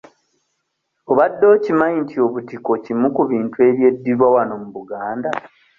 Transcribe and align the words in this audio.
Obadde 1.11 1.45
okimanyi 1.55 1.99
nti 2.05 2.15
obutiko 2.25 2.71
kimu 2.83 3.07
ku 3.15 3.21
bintu 3.31 3.57
ebyeddirwa 3.69 4.27
wano 4.35 4.53
mu 4.61 4.69
Buganda? 4.75 5.29